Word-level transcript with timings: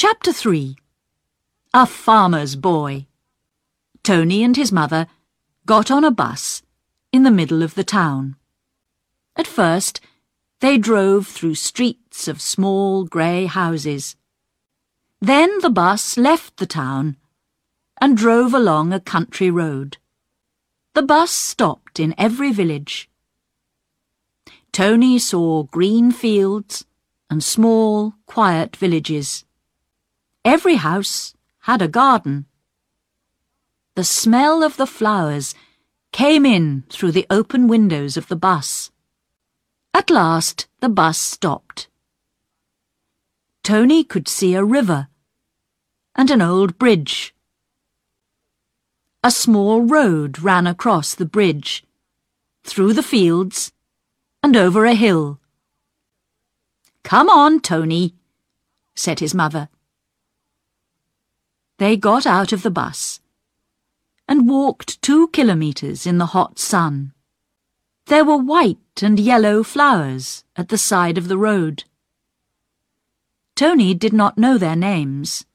Chapter 0.00 0.32
3 0.32 0.76
A 1.74 1.84
Farmer's 1.84 2.54
Boy 2.54 3.08
Tony 4.04 4.44
and 4.44 4.56
his 4.56 4.70
mother 4.70 5.08
got 5.66 5.90
on 5.90 6.04
a 6.04 6.12
bus 6.12 6.62
in 7.10 7.24
the 7.24 7.32
middle 7.32 7.64
of 7.64 7.74
the 7.74 7.82
town. 7.82 8.36
At 9.34 9.48
first, 9.48 10.00
they 10.60 10.78
drove 10.78 11.26
through 11.26 11.56
streets 11.56 12.28
of 12.28 12.40
small 12.40 13.06
grey 13.06 13.46
houses. 13.46 14.14
Then 15.20 15.58
the 15.62 15.68
bus 15.68 16.16
left 16.16 16.58
the 16.58 16.66
town 16.66 17.16
and 18.00 18.16
drove 18.16 18.54
along 18.54 18.92
a 18.92 19.00
country 19.00 19.50
road. 19.50 19.96
The 20.94 21.02
bus 21.02 21.32
stopped 21.32 21.98
in 21.98 22.14
every 22.16 22.52
village. 22.52 23.10
Tony 24.70 25.18
saw 25.18 25.64
green 25.64 26.12
fields 26.12 26.84
and 27.28 27.42
small, 27.42 28.14
quiet 28.26 28.76
villages. 28.76 29.44
Every 30.44 30.76
house 30.76 31.34
had 31.60 31.82
a 31.82 31.88
garden. 31.88 32.46
The 33.94 34.04
smell 34.04 34.62
of 34.62 34.76
the 34.76 34.86
flowers 34.86 35.54
came 36.12 36.46
in 36.46 36.84
through 36.88 37.12
the 37.12 37.26
open 37.28 37.68
windows 37.68 38.16
of 38.16 38.28
the 38.28 38.36
bus. 38.36 38.90
At 39.92 40.10
last, 40.10 40.68
the 40.80 40.88
bus 40.88 41.18
stopped. 41.18 41.88
Tony 43.62 44.04
could 44.04 44.28
see 44.28 44.54
a 44.54 44.64
river 44.64 45.08
and 46.14 46.30
an 46.30 46.40
old 46.40 46.78
bridge. 46.78 47.34
A 49.22 49.30
small 49.30 49.82
road 49.82 50.38
ran 50.38 50.66
across 50.66 51.14
the 51.14 51.26
bridge, 51.26 51.84
through 52.62 52.92
the 52.92 53.02
fields, 53.02 53.72
and 54.42 54.56
over 54.56 54.84
a 54.84 54.94
hill. 54.94 55.40
Come 57.02 57.28
on, 57.28 57.60
Tony, 57.60 58.14
said 58.94 59.20
his 59.20 59.34
mother. 59.34 59.68
They 61.78 61.96
got 61.96 62.26
out 62.26 62.52
of 62.52 62.62
the 62.62 62.70
bus 62.70 63.20
and 64.28 64.48
walked 64.48 65.00
two 65.00 65.28
kilometres 65.28 66.06
in 66.06 66.18
the 66.18 66.26
hot 66.26 66.58
sun. 66.58 67.12
There 68.06 68.24
were 68.24 68.36
white 68.36 69.02
and 69.02 69.18
yellow 69.18 69.62
flowers 69.62 70.44
at 70.56 70.68
the 70.68 70.78
side 70.78 71.16
of 71.16 71.28
the 71.28 71.38
road. 71.38 71.84
Tony 73.54 73.94
did 73.94 74.12
not 74.12 74.36
know 74.36 74.58
their 74.58 74.76
names. 74.76 75.46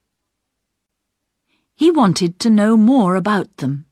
He 1.76 1.92
wanted 1.92 2.40
to 2.40 2.50
know 2.50 2.78
more 2.78 3.16
about 3.16 3.58
them. 3.58 3.86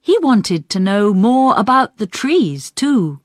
He 0.00 0.18
wanted 0.18 0.68
to 0.70 0.80
know 0.80 1.12
more 1.14 1.54
about 1.56 1.98
the 1.98 2.06
trees, 2.06 2.70
too. 2.70 3.20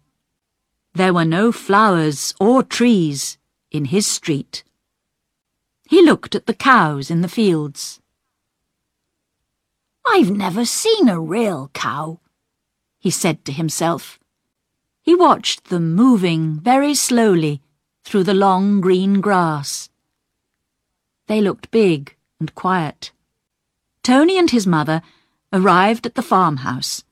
There 0.94 1.14
were 1.14 1.26
no 1.26 1.52
flowers 1.52 2.36
or 2.40 2.62
trees 2.62 3.38
in 3.72 3.86
his 3.86 4.06
street. 4.06 4.64
He 5.88 6.02
looked 6.02 6.36
at 6.36 6.46
the 6.46 6.54
cows 6.54 7.12
in 7.12 7.22
the 7.22 7.28
fields. 7.28 8.00
I've 10.06 10.32
never 10.32 10.66
seen 10.66 11.08
a 11.08 11.20
real 11.20 11.70
cow, 11.74 12.20
he 13.00 13.10
said 13.10 13.46
to 13.46 13.52
himself. 13.52 14.20
He 15.02 15.16
watched 15.16 15.66
them 15.66 15.94
moving 15.96 16.60
very 16.60 16.94
slowly 16.94 17.62
through 18.04 18.24
the 18.24 18.34
long 18.34 18.82
green 18.82 19.22
grass. 19.22 19.90
They 21.28 21.42
looked 21.42 21.72
big 21.72 22.16
and 22.40 22.54
quiet. 22.56 23.12
Tony 24.04 24.38
and 24.38 24.52
his 24.52 24.68
mother 24.68 25.02
arrived 25.52 26.06
at 26.06 26.16
the 26.16 26.22
farmhouse 26.22 27.04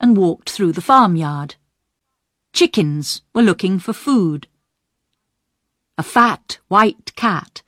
and 0.00 0.16
walked 0.16 0.50
through 0.50 0.72
the 0.72 0.82
farmyard. 0.82 1.54
Chickens 2.52 3.22
were 3.34 3.42
looking 3.42 3.78
for 3.78 3.92
food. 3.92 4.46
A 5.96 6.02
fat 6.02 6.58
white 6.68 7.14
cat 7.16 7.62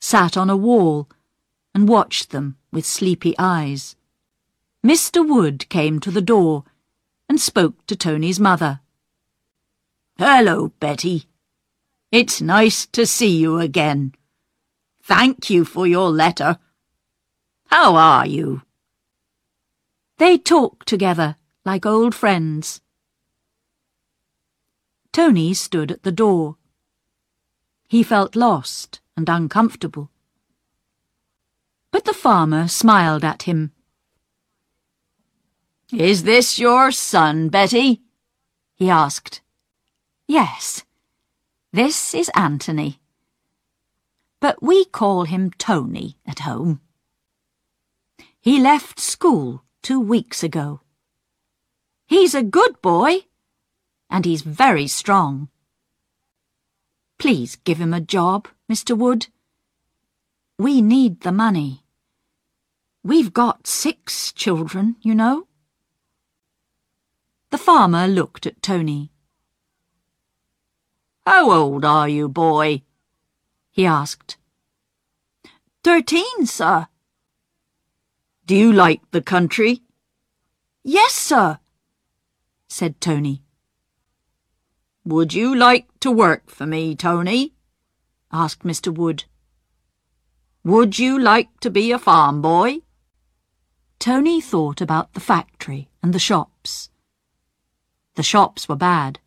sat 0.00 0.36
on 0.36 0.48
a 0.48 0.56
wall 0.56 1.08
and 1.74 1.88
watched 1.88 2.30
them 2.30 2.56
with 2.72 2.86
sleepy 2.86 3.34
eyes. 3.38 3.96
Mr. 4.84 5.26
Wood 5.26 5.68
came 5.68 6.00
to 6.00 6.10
the 6.10 6.22
door 6.22 6.64
and 7.28 7.40
spoke 7.40 7.86
to 7.86 7.94
Tony's 7.94 8.40
mother. 8.40 8.80
Hello, 10.18 10.72
Betty. 10.80 11.26
It's 12.10 12.40
nice 12.40 12.86
to 12.86 13.06
see 13.06 13.36
you 13.36 13.58
again. 13.58 14.14
Thank 15.02 15.50
you 15.50 15.64
for 15.64 15.86
your 15.86 16.10
letter. 16.10 16.58
How 17.66 17.94
are 17.94 18.26
you? 18.26 18.62
They 20.18 20.38
talked 20.38 20.88
together 20.88 21.36
like 21.64 21.86
old 21.86 22.14
friends. 22.14 22.80
Tony 25.12 25.54
stood 25.54 25.90
at 25.92 26.02
the 26.02 26.12
door. 26.12 26.56
He 27.86 28.02
felt 28.02 28.34
lost 28.34 28.99
and 29.20 29.28
uncomfortable. 29.28 30.10
But 31.90 32.06
the 32.06 32.14
farmer 32.14 32.68
smiled 32.68 33.22
at 33.22 33.42
him. 33.42 33.72
Is 35.92 36.22
this 36.22 36.58
your 36.58 36.90
son, 36.90 37.50
Betty? 37.50 38.00
he 38.74 38.88
asked. 38.88 39.42
Yes, 40.26 40.84
this 41.70 42.14
is 42.14 42.30
Anthony. 42.34 42.98
But 44.40 44.62
we 44.62 44.86
call 44.86 45.24
him 45.24 45.50
Tony 45.58 46.16
at 46.26 46.40
home. 46.40 46.80
He 48.40 48.58
left 48.58 48.98
school 48.98 49.64
two 49.82 50.00
weeks 50.00 50.42
ago. 50.42 50.80
He's 52.06 52.34
a 52.34 52.42
good 52.42 52.80
boy, 52.80 53.26
and 54.08 54.24
he's 54.24 54.40
very 54.40 54.86
strong. 54.86 55.50
Please 57.20 57.56
give 57.56 57.76
him 57.78 57.92
a 57.92 58.00
job, 58.00 58.48
Mr. 58.70 58.96
Wood. 58.96 59.26
We 60.56 60.80
need 60.80 61.22
the 61.22 61.32
money. 61.32 61.82
We've 63.02 63.32
got 63.32 63.66
six 63.66 64.32
children, 64.32 64.94
you 65.02 65.12
know. 65.12 65.48
The 67.50 67.58
farmer 67.58 68.06
looked 68.06 68.46
at 68.46 68.62
Tony. 68.62 69.10
How 71.26 71.50
old 71.50 71.84
are 71.84 72.08
you, 72.08 72.28
boy? 72.28 72.82
he 73.72 73.86
asked. 73.86 74.36
Thirteen, 75.82 76.46
sir. 76.46 76.86
Do 78.46 78.54
you 78.54 78.72
like 78.72 79.00
the 79.10 79.22
country? 79.22 79.82
Yes, 80.84 81.12
sir, 81.12 81.58
said 82.68 83.00
Tony. 83.00 83.42
Would 85.04 85.34
you 85.34 85.56
like 85.56 85.88
to 86.00 86.12
work 86.12 86.50
for 86.50 86.66
me, 86.66 86.94
Tony? 86.94 87.54
Asked 88.32 88.62
Mr. 88.62 88.94
Wood. 88.94 89.24
Would 90.64 90.98
you 90.98 91.18
like 91.18 91.60
to 91.60 91.70
be 91.70 91.90
a 91.90 91.98
farm 91.98 92.42
boy? 92.42 92.78
Tony 93.98 94.40
thought 94.40 94.80
about 94.80 95.12
the 95.14 95.20
factory 95.20 95.88
and 96.02 96.12
the 96.12 96.18
shops. 96.18 96.90
The 98.14 98.22
shops 98.22 98.68
were 98.68 98.76
bad, 98.76 99.20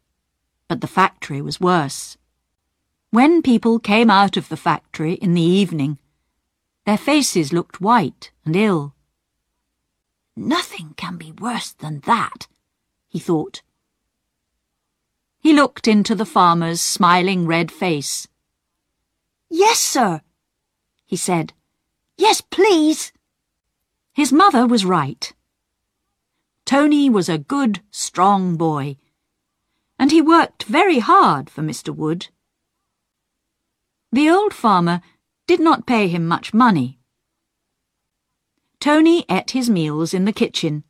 but 0.67 0.81
the 0.81 0.87
factory 0.87 1.41
was 1.41 1.61
worse. 1.61 2.17
When 3.09 3.41
people 3.41 3.79
came 3.79 4.09
out 4.09 4.37
of 4.37 4.49
the 4.49 4.57
factory 4.57 5.13
in 5.13 5.33
the 5.33 5.41
evening, 5.41 5.99
their 6.85 6.97
faces 6.97 7.53
looked 7.53 7.79
white 7.79 8.31
and 8.45 8.55
ill. 8.55 8.93
Nothing 10.35 10.95
can 10.97 11.17
be 11.17 11.31
worse 11.31 11.71
than 11.73 12.01
that, 12.01 12.47
he 13.07 13.19
thought. 13.19 13.61
He 15.39 15.53
looked 15.53 15.87
into 15.87 16.15
the 16.15 16.25
farmer's 16.25 16.81
smiling 16.81 17.45
red 17.45 17.71
face. 17.71 18.27
Yes, 19.55 19.79
sir, 19.79 20.21
he 21.05 21.15
said. 21.15 21.53
Yes, 22.17 22.41
please. 22.41 23.11
His 24.11 24.33
mother 24.33 24.65
was 24.65 24.83
right. 24.83 25.31
Tony 26.65 27.07
was 27.07 27.29
a 27.29 27.37
good, 27.37 27.81
strong 27.91 28.57
boy, 28.57 28.97
and 29.99 30.09
he 30.09 30.23
worked 30.23 30.63
very 30.63 30.97
hard 30.97 31.51
for 31.51 31.61
Mr. 31.61 31.95
Wood. 31.95 32.29
The 34.11 34.27
old 34.27 34.55
farmer 34.55 35.01
did 35.45 35.59
not 35.59 35.85
pay 35.85 36.07
him 36.07 36.25
much 36.27 36.55
money. 36.55 36.97
Tony 38.79 39.23
ate 39.29 39.51
his 39.51 39.69
meals 39.69 40.15
in 40.15 40.25
the 40.25 40.33
kitchen, 40.33 40.83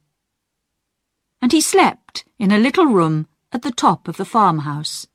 and 1.41 1.51
he 1.51 1.59
slept 1.59 2.23
in 2.39 2.49
a 2.49 2.63
little 2.65 2.85
room 2.85 3.27
at 3.51 3.63
the 3.63 3.73
top 3.73 4.07
of 4.07 4.15
the 4.15 4.31
farmhouse. 4.35 5.05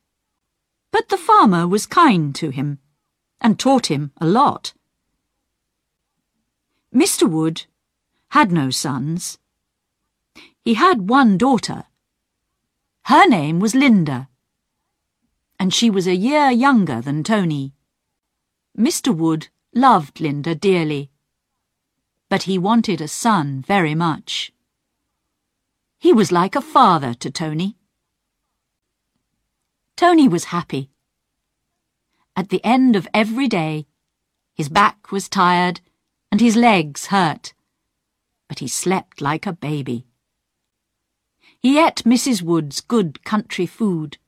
But 0.90 1.08
the 1.08 1.16
farmer 1.16 1.66
was 1.66 1.86
kind 1.86 2.34
to 2.34 2.50
him 2.50 2.80
and 3.40 3.58
taught 3.58 3.86
him 3.86 4.12
a 4.18 4.26
lot. 4.26 4.72
Mr. 6.94 7.28
Wood 7.28 7.66
had 8.30 8.50
no 8.50 8.70
sons. 8.70 9.38
He 10.64 10.74
had 10.74 11.08
one 11.08 11.38
daughter. 11.38 11.84
Her 13.04 13.26
name 13.26 13.58
was 13.60 13.74
Linda, 13.74 14.28
and 15.58 15.72
she 15.72 15.88
was 15.90 16.06
a 16.06 16.14
year 16.14 16.50
younger 16.50 17.00
than 17.00 17.24
Tony. 17.24 17.74
Mr. 18.76 19.14
Wood 19.14 19.48
loved 19.74 20.20
Linda 20.20 20.54
dearly, 20.54 21.10
but 22.28 22.42
he 22.42 22.58
wanted 22.58 23.00
a 23.00 23.08
son 23.08 23.62
very 23.66 23.94
much. 23.94 24.52
He 25.98 26.12
was 26.12 26.30
like 26.30 26.54
a 26.54 26.60
father 26.60 27.14
to 27.14 27.30
Tony. 27.30 27.76
Tony 29.96 30.28
was 30.28 30.44
happy. 30.44 30.90
At 32.38 32.50
the 32.50 32.64
end 32.64 32.94
of 32.94 33.08
every 33.12 33.48
day, 33.48 33.88
His 34.54 34.68
back 34.68 35.10
was 35.10 35.28
tired 35.28 35.80
and 36.30 36.40
his 36.40 36.54
legs 36.54 37.06
hurt, 37.06 37.52
but 38.48 38.60
he 38.60 38.68
slept 38.68 39.20
like 39.20 39.44
a 39.44 39.52
baby. 39.52 40.06
He 41.58 41.80
ate 41.80 42.04
Mrs. 42.04 42.42
Wood's 42.42 42.80
good 42.80 43.24
country 43.24 43.66
food. 43.66 44.18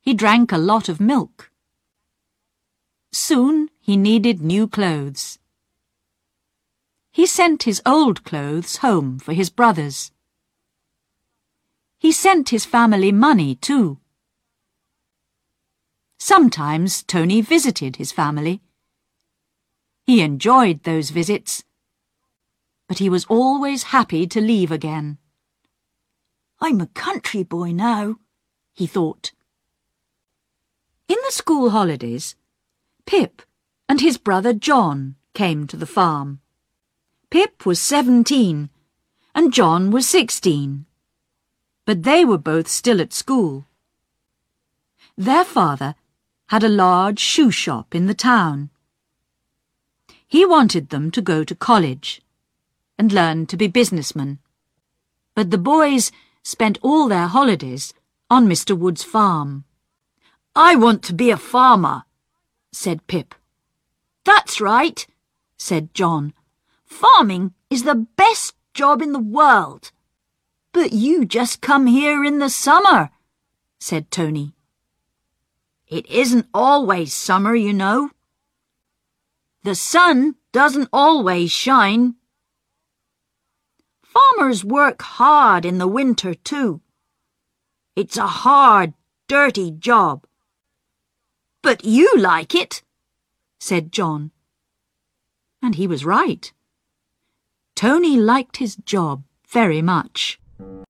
He 0.00 0.12
drank 0.12 0.50
a 0.50 0.58
lot 0.58 0.88
of 0.88 1.00
milk. 1.00 1.52
Soon 3.12 3.70
he 3.80 3.96
needed 3.96 4.40
new 4.40 4.66
clothes. 4.66 5.38
He 7.12 7.26
sent 7.26 7.62
his 7.62 7.80
old 7.86 8.24
clothes 8.24 8.78
home 8.78 9.20
for 9.20 9.34
his 9.34 9.50
brothers. 9.50 10.10
He 11.96 12.10
sent 12.10 12.48
his 12.48 12.64
family 12.64 13.12
money, 13.12 13.54
too. 13.54 14.00
Sometimes 16.18 17.04
Tony 17.04 17.40
visited 17.40 17.96
his 17.96 18.10
family. 18.10 18.60
He 20.04 20.20
enjoyed 20.20 20.82
those 20.82 21.10
visits, 21.10 21.62
but 22.88 22.98
he 22.98 23.08
was 23.08 23.24
always 23.26 23.94
happy 23.94 24.26
to 24.26 24.40
leave 24.40 24.72
again. 24.72 25.18
I'm 26.60 26.80
a 26.80 26.88
country 26.88 27.44
boy 27.44 27.70
now, 27.72 28.16
he 28.74 28.86
thought. 28.86 29.32
In 31.06 31.16
the 31.24 31.32
school 31.32 31.70
holidays, 31.70 32.34
Pip 33.06 33.42
and 33.88 34.00
his 34.00 34.18
brother 34.18 34.52
John 34.52 35.14
came 35.34 35.66
to 35.68 35.76
the 35.76 35.86
farm. 35.86 36.40
Pip 37.30 37.64
was 37.64 37.80
seventeen 37.80 38.70
and 39.34 39.52
John 39.52 39.90
was 39.92 40.08
sixteen, 40.08 40.86
but 41.86 42.02
they 42.02 42.24
were 42.24 42.38
both 42.38 42.66
still 42.66 43.00
at 43.00 43.12
school. 43.12 43.66
Their 45.16 45.44
father 45.44 45.94
had 46.48 46.64
a 46.64 46.68
large 46.68 47.18
shoe 47.18 47.50
shop 47.50 47.94
in 47.94 48.06
the 48.06 48.14
town. 48.14 48.70
He 50.26 50.44
wanted 50.44 50.90
them 50.90 51.10
to 51.12 51.22
go 51.22 51.44
to 51.44 51.54
college 51.54 52.22
and 52.98 53.12
learn 53.12 53.46
to 53.46 53.56
be 53.56 53.66
businessmen. 53.68 54.38
But 55.34 55.50
the 55.50 55.58
boys 55.58 56.10
spent 56.42 56.78
all 56.82 57.08
their 57.08 57.26
holidays 57.26 57.94
on 58.30 58.48
Mr. 58.48 58.76
Wood's 58.76 59.04
farm. 59.04 59.64
I 60.56 60.74
want 60.74 61.02
to 61.04 61.14
be 61.14 61.30
a 61.30 61.36
farmer, 61.36 62.04
said 62.72 63.06
Pip. 63.06 63.34
That's 64.24 64.60
right, 64.60 65.06
said 65.56 65.94
John. 65.94 66.34
Farming 66.84 67.54
is 67.70 67.84
the 67.84 68.06
best 68.16 68.54
job 68.74 69.02
in 69.02 69.12
the 69.12 69.18
world. 69.18 69.92
But 70.72 70.92
you 70.92 71.24
just 71.24 71.60
come 71.60 71.86
here 71.86 72.24
in 72.24 72.38
the 72.38 72.50
summer, 72.50 73.10
said 73.78 74.10
Tony. 74.10 74.54
It 75.88 76.06
isn't 76.10 76.46
always 76.52 77.14
summer, 77.14 77.54
you 77.54 77.72
know. 77.72 78.10
The 79.64 79.74
sun 79.74 80.34
doesn't 80.52 80.88
always 80.92 81.50
shine. 81.50 82.16
Farmers 84.02 84.64
work 84.64 85.00
hard 85.00 85.64
in 85.64 85.78
the 85.78 85.88
winter, 85.88 86.34
too. 86.34 86.82
It's 87.96 88.16
a 88.16 88.26
hard, 88.26 88.92
dirty 89.28 89.70
job. 89.70 90.26
But 91.62 91.84
you 91.84 92.14
like 92.16 92.54
it, 92.54 92.82
said 93.58 93.90
John. 93.90 94.30
And 95.62 95.74
he 95.74 95.86
was 95.86 96.04
right. 96.04 96.52
Tony 97.74 98.16
liked 98.16 98.58
his 98.58 98.76
job 98.76 99.24
very 99.48 99.82
much. 99.82 100.38